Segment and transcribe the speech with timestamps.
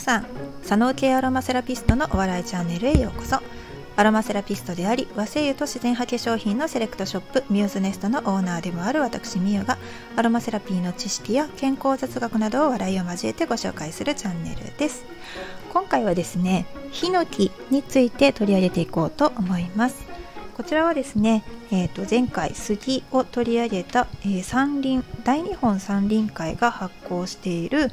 [0.00, 0.26] さん
[0.62, 3.38] 佐野系アロマセラピストのお笑いチャンネルへようこそ。
[3.96, 9.76] アロマセラピストであり和製油と自然派化粧品のセレクトショップミューズネストのオーナーでもある私ミユが
[10.16, 15.04] アロマセラピーの知識や健康雑学などを笑いを交えてご紹介するチャンネルです。
[15.70, 20.08] 今回はですねヒノキについて取り上げていこうと思います。
[20.56, 27.90] こちらはですね、えー、と前回杉を取り上げた、えー、山林大日本山林会が発行している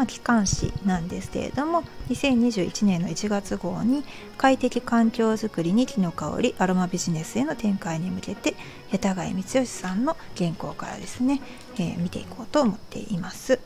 [0.00, 4.02] まあ、機関誌なんですけれども2021年の1月号に
[4.38, 8.54] 快適環境づくりに木の香りアロマビジネスへの展開に向けて
[8.90, 11.42] 下田貝光義さんの原稿からですね、
[11.74, 13.60] えー、見ていこうと思っています。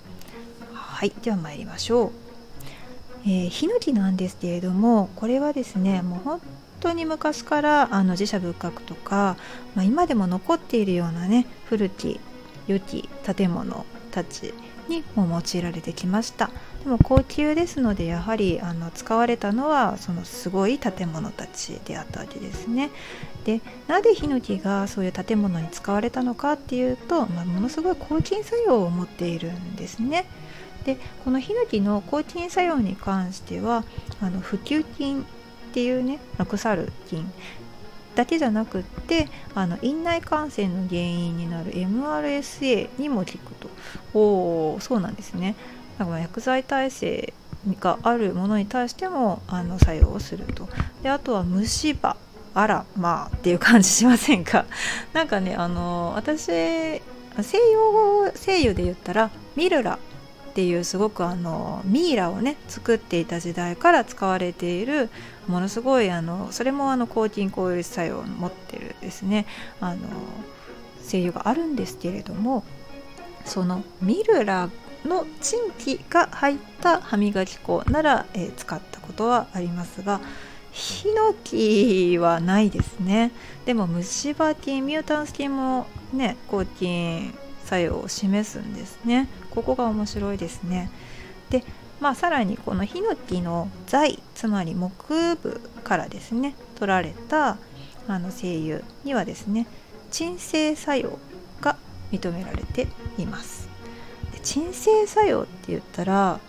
[0.72, 2.10] はいでは参りましょう、
[3.26, 6.40] えー、ヒノキなんですけれどもこれはですねもう本
[6.80, 9.36] 当に昔からあの自社仏閣とか、
[9.76, 12.18] まあ、今でも残っているようなね古き
[12.66, 14.52] 良き建物たち
[14.88, 16.50] にも用いられてきました。
[16.82, 22.90] でも高級ですのでやはりあの使われたのはそのすごい建物たちであったわけですね。
[23.44, 30.26] でなぜヒノキがそういう建物に使われたのかっていうと、まあ、ものすごい抗菌作用を持っているんですね。
[30.84, 33.84] でこのヒノキの抗菌作用に関しては
[34.20, 35.24] あの普及菌っ
[35.72, 37.30] ていうね腐る菌
[38.14, 43.68] だけじゃなくってあの院内感染の原因になる MRSA にも効くと。
[44.18, 45.56] おそうなんですね。
[45.98, 47.32] だから薬剤耐性
[47.80, 50.68] があるものに対してもあの作用をすると。
[51.02, 52.16] であとは虫歯
[52.54, 54.64] あらまあっていう感じしませんか？
[55.12, 57.02] なんかねあの私西
[57.72, 59.98] 洋西洋で言ったらミルラっ
[60.54, 65.10] ていうすごくあのミイラをね作っていた時代から使われている
[65.46, 69.46] ものすごいあのそれもあの抗菌抗ウイルス作用を持ってるですね。
[69.80, 70.08] あの
[71.02, 72.64] 精油があるんですけれども
[73.44, 74.70] そのミルラ
[75.04, 80.20] のチンキが入った歯磨き粉なら、えー、使ったことはありますが
[80.72, 83.30] ヒノキはないですね。
[83.64, 87.32] でも虫歯菌ミュータンス菌もね抗菌
[87.64, 89.28] 作用を示すんですね。
[89.50, 90.90] ここが面白いですね。
[91.50, 91.62] で
[92.04, 97.56] まあさらにこのヒノキの材つまり木部からですね取られた
[98.06, 99.66] あの精油にはですね
[100.10, 101.18] 鎮静作用
[101.62, 101.78] が
[102.12, 103.70] 認められています。
[104.42, 106.40] 鎮静作用って言ったら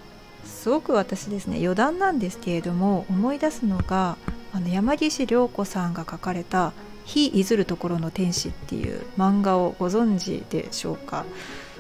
[0.43, 4.17] すごく私ですね余談なんですけれども思い出すのが
[4.51, 6.73] あの山岸涼子さんが書かれた
[7.05, 11.23] 非いずるところの天使っていう漫画をご存知でしょうか？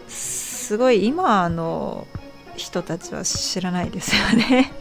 [0.07, 2.07] すごい今あの
[2.55, 4.71] 人たちは知らないですよね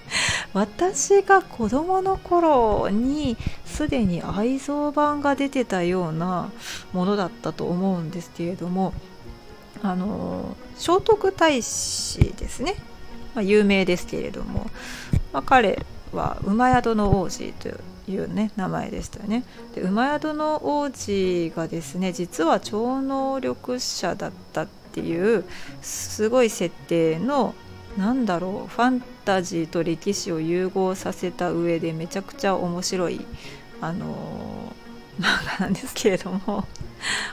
[0.52, 6.50] 私が子供の頃にすでに愛蔵版が出てたような
[6.92, 8.92] ものだったと思うんですけれども
[9.82, 12.76] あの聖徳太子ですね、
[13.34, 14.70] まあ、有名ですけれども、
[15.32, 17.68] まあ、彼は馬宿の王子と
[18.10, 19.44] いうね名前でしたよね。
[19.74, 25.44] で馬宿の王子がですね実は超能力者だったっていう
[25.82, 27.54] すごい設定の
[27.96, 33.24] なんだろうファンタジーと歴史を融合させた上でめちゃくちゃ面白い
[33.80, 34.72] あの
[35.20, 36.66] 漫画なんですけれども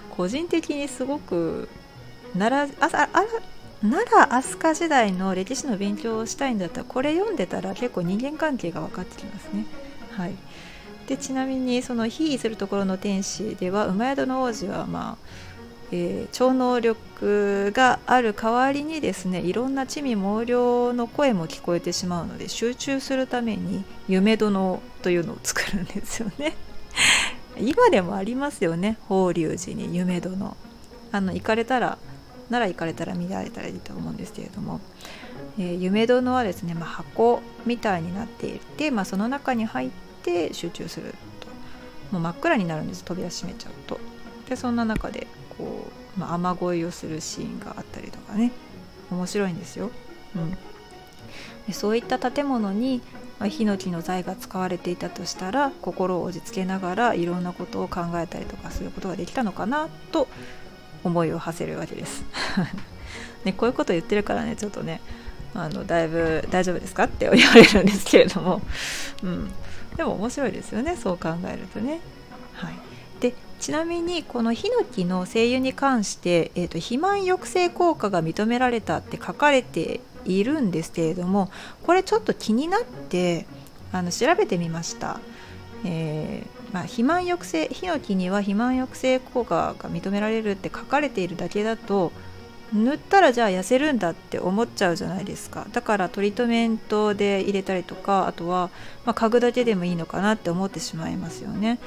[0.10, 1.68] 個人的にすごく
[2.38, 3.26] 奈良ああ
[3.82, 9.66] 奈良飛鳥時代の歴史の勉強をしたいんだったらこれ読んでたら結構人間関係が分かってきますね。
[10.12, 10.36] はい、
[11.08, 15.26] でちなみにその非するところの天使では馬宿の王子はまあ、
[15.92, 26.56] えー、超能力がある代わりにですねいろんな地味猛量の声も聞こえてしまうので集中するために夢殿というのを作るんですよね。
[27.60, 30.56] 今でもありますよね法隆寺に夢殿。
[31.12, 31.98] あの行かれたら
[32.50, 34.80] なら行かれたら見られたらいいと思うんですけれども、
[35.60, 39.90] えー、夢殿はですね、まあ、箱みたいになっていて、まあ、その中に入っ
[40.24, 41.48] て集中すると。
[42.12, 44.00] もう真っ暗になるんです扉閉めちゃうと。
[44.50, 45.28] でそんな中で
[45.62, 48.52] こう、まあ、雨乞いをするシーンがあったりとかね。
[49.12, 49.92] 面白いんですよ、
[50.36, 50.52] うん、
[51.68, 53.02] でそういった建物に
[53.40, 60.28] まヒノキの材が使われていたとしたら心を落ち着けながらいろんなことを考えたりとかすることができたのかなと
[61.04, 62.24] 思いを馳せるわけです。
[63.44, 65.02] ね、こういうこと言ってるからねちょっとね
[65.56, 67.06] あのだいぶ大丈夫ですか？
[67.06, 68.62] って言われるんですけれども、
[69.24, 69.52] うん、
[69.98, 72.00] でも面白いですよねそう考えるとね。
[72.54, 72.74] はい、
[73.62, 81.52] ちなみにこのヒノキの精油に関して、えーと、肥満抑制効果が認められたって書かれているんですけれども
[81.84, 83.46] これちょっと気になって
[83.92, 85.20] あの調べてみました。
[85.84, 92.12] えー、まあ、肥満抑制ヒノキには肥満抑制効果が認められるって書かれているだけだと
[92.74, 98.70] 塗ったらじゃあ痩せるんだって思っちゃうじゃないですかだからトリートメントで入れたりとかあとは、
[99.06, 101.80] まあ、嗅ぐだけでもいいのかなって思ってしまいますよね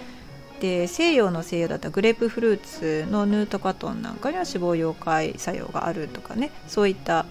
[0.64, 7.26] で西洋の西洋だったグレープフルーツのヌートカトンなんかには脂肪溶解作用があるとかねそういった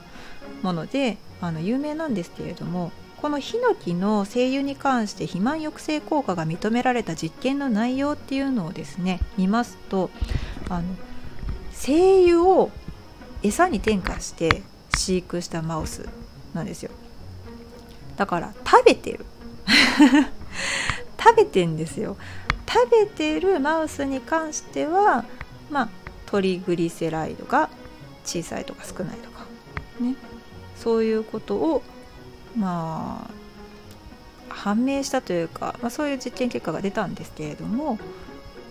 [0.61, 10.11] ものであの有名なんですけれどもこのヒノキの精油に関して肥満抑制効果が認められた実験の内容っていうのをですね見ますと
[10.69, 10.83] あの
[11.71, 12.69] 精油を
[13.41, 14.61] 餌に添加して
[14.95, 16.07] 飼育したマウス
[16.53, 16.91] なんですよ。
[18.15, 19.25] だから食べてる。
[21.17, 22.15] 食べてんですよ。
[22.73, 25.25] 食べてるマウスに関しては
[25.69, 25.89] まあ
[26.25, 27.69] トリグリセライドが
[28.25, 29.45] 小さいとか少ないとか
[29.99, 30.15] ね
[30.75, 31.83] そういうことを
[32.57, 33.43] まあ
[34.49, 37.99] 判明したというか、まあ、そういう実験結果が出たんですけれども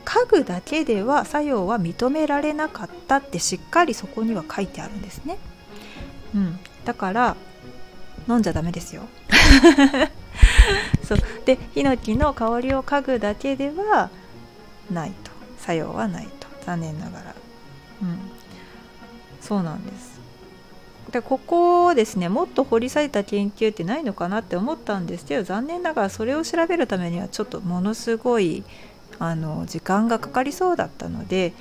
[0.05, 5.38] 家具だけでは作用は認められなかったってしっかりそこには書いてあるんですね。
[6.34, 7.37] うん、だから
[8.28, 9.02] 飲んじゃダメですよ。
[11.04, 14.10] そうでヒノキの香りを嗅ぐだけでは
[14.90, 17.34] ないと作用はないと残念ながら。
[18.02, 18.18] うん、
[19.40, 20.12] そうなんです。
[21.10, 28.64] でここをですねもっと掘り下げた研究ってないのかなって思ったんですけど残念ながらそれを調べるためにはちょっとものすごい
[29.18, 31.52] あの時間がかかりそうだったので、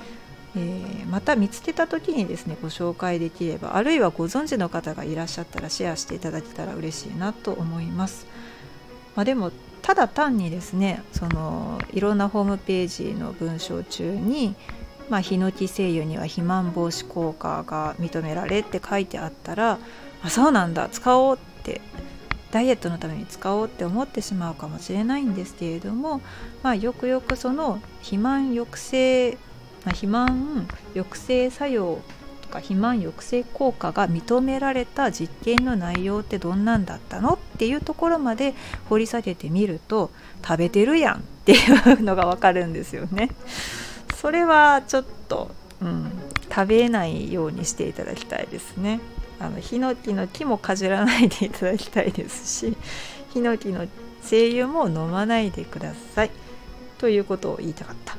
[0.56, 8.26] えー、また見つけた時にですねご紹介できればあるいはご存知の方がいらっしゃったらシェアしていただけたら嬉しいなと思います。
[9.14, 14.54] まあ、でもただ単にですねそのいろんなホームページの文章中に
[15.08, 19.78] まあ、ヒノキ精油には肥満防止効果が認められって書いてあったら
[20.22, 21.82] あそうなんだ使おうって
[22.50, 26.22] ダイエットのために使おうって思ってしまうかもしれないんですけれども、
[26.62, 29.36] まあ、よくよくその肥満抑制、ま
[29.86, 32.00] あ、肥満抑制作用
[32.52, 38.54] か肥満抑制効果が認められた実験の内容ってどんなんだったのっていうところまで
[38.88, 40.10] 掘り下げてみると
[40.46, 41.56] 食べてるやんってい
[41.94, 43.30] うのがわかるんですよね。
[44.14, 45.50] それはちょっと、
[45.80, 46.12] うん、
[46.48, 49.00] 食べないようにしていただきたいですね。
[49.40, 52.76] あのヒノキの木もかじらないでいただきたいですし
[53.32, 53.88] ヒノキの
[54.20, 56.30] 精油も飲まないでください。
[56.98, 58.16] ということを言いたかった、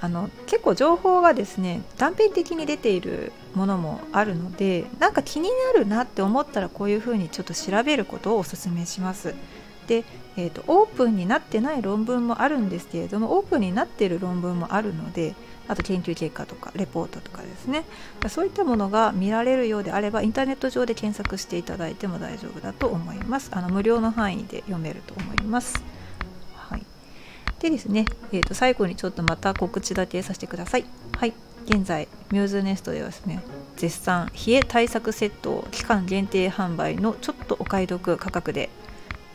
[0.00, 9.34] あの結構情報がですね断片的に出ているものもあるのでなんか気になるなって思ったらこういうふうにちょっと調べることをおすすめします。
[9.86, 10.04] で
[10.36, 15.34] えーと、オープンになってない論文もあるんですけれどもオープンになっている論文もあるので
[15.66, 17.84] あと研究結果とかレポートとかですね。
[18.28, 23.48] そういったものが見られるようであればインターネット上で検索していただいても大丈夫だと思います。
[23.52, 25.82] あの無料の範囲で読めると思います、
[27.60, 30.84] でですね、えーと、最後にちょっとまた告知だけさせてください。
[31.16, 31.32] はい。
[31.66, 33.42] 現在ミューズネストではですね
[33.74, 38.70] 絶賛冷え対策セットを期間限定販売のちょっとお買い得価格で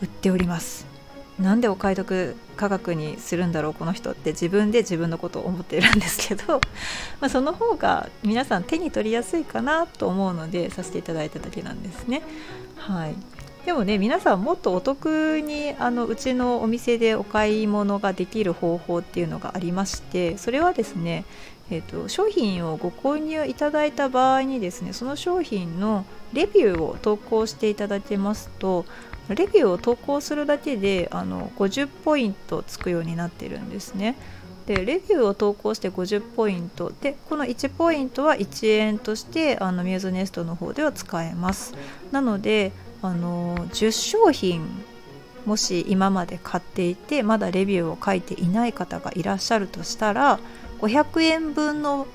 [0.00, 0.92] 売っております。
[1.38, 6.60] なんでお買い得価格にするんだろうこの人って自分で自分のことを思ってるんですけど、
[7.20, 12.22] まあ、その方が皆さん手に取りやすいかなと思うのでさせていただいただけなんですね。
[12.76, 13.14] はい、
[13.64, 21.24] でもね皆さんもっとお得にあのうちのお店でお買い物ができる方法っていうのがありましてそれはですね、
[21.70, 28.84] えーと商品をご購入いただいた場合にですねその商品のレビューを投稿していただけますと
[29.28, 34.16] レビューを投稿するだけであの50ポイントつくようになってるんですね。
[34.66, 41.74] でレビューを投稿して50ポイントでこの1ポイントは1円としてあのミューズネストの方では使えます
[42.12, 42.70] なので
[43.02, 44.66] あの10商品
[45.44, 50.38] もし今まで買っていてまだレビューを書いていない方がいらっしゃるとしたら
[50.80, 52.06] 500円分の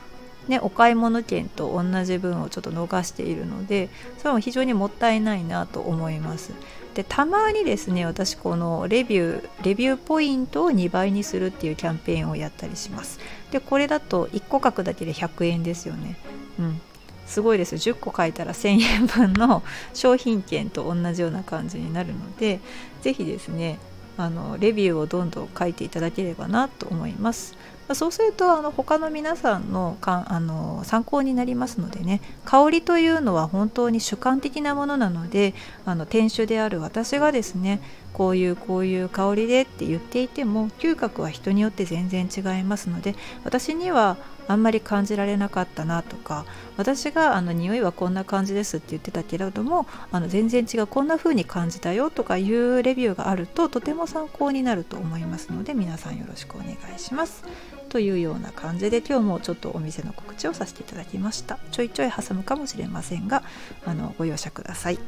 [0.48, 6.54] ね、お買い物券と同じ分をちょっと逃しているのでそれも非常にもったいないなと思います。
[6.94, 13.20] でたまにですね私このレビューレビューポイントを2倍にするっていうキャンペーンをやったりします。
[13.52, 16.18] でこれだと1個書くだけで100円ですよね。
[16.60, 16.82] うん。
[17.28, 19.62] すごいです10個書いたら1000円分の
[19.94, 22.60] 商品券と同じような感じになるので
[23.02, 23.80] 是非ですね
[24.18, 27.56] あのレビューをどんどん書いていただければなと思います。
[27.94, 35.54] そうするとあの他の皆さんのかあの参考になりますのでね香りというのは本当に主観的なものなので
[35.86, 37.80] あの店主である私がですね
[38.12, 43.16] こういうこういう香りでって言っていても嗅覚は人によって全然違いますので
[43.46, 44.18] 私には
[44.48, 46.46] あんまり感じられなかったなとか
[46.78, 57.44] 私があの匂いはこんな感じですって言ってたけれどもあの全然違うこんな風に感じたよとかいうレビューがあるととても参考になると思いますので皆さんよろしくお願いします。
[57.90, 61.58] というような感じで今日もちょっとお店の告知をさせていただきました。
[61.72, 63.44] ちょいちょい挟むかもしれませんが
[63.86, 65.00] あのご容赦ください。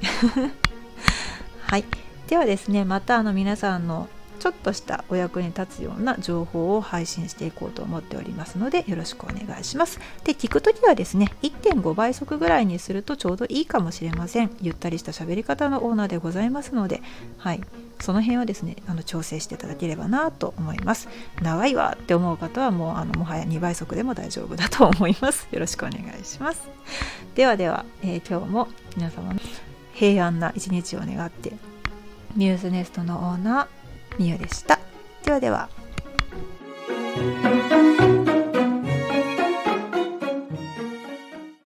[1.61, 1.83] はい。
[2.27, 4.07] ではですねまたあの皆さんの
[4.39, 9.99] ちょっとしたお役に立つような情報を配信していこうと思っておりますのでよろしくお願いします。
[10.23, 14.51] で聞くときはですね1.5倍速ぐらいにするとちょうどいいかもしれません。
[14.61, 17.01] ゆったりした喋り方のオーナーでございますので
[17.37, 17.61] はい。
[18.01, 21.09] その辺はですねあの調整していただければなと思います。
[21.41, 25.47] 長いわって思う方はもうあのもはや2倍速でも大丈夫だと思います。
[25.51, 26.69] よろしくお願いします。
[27.35, 29.39] ではでは、えー、今日も皆様の
[29.93, 31.53] 平安な一日を願って
[32.35, 33.78] ミューズネストのオーナー
[34.19, 34.77] みゆでした。
[35.23, 35.69] ではでは。